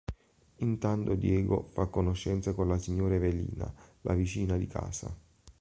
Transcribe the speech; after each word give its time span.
Intanto 0.55 1.13
Diego 1.13 1.61
fa 1.61 1.85
conoscenza 1.85 2.53
con 2.55 2.67
la 2.67 2.79
signora 2.79 3.13
Evelina, 3.13 3.71
la 4.01 4.15
vicina 4.15 4.57
di 4.57 4.65
casa. 4.65 5.15